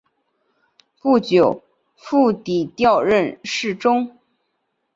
[0.99, 1.61] 不久
[1.95, 4.17] 傅祗调任侍中。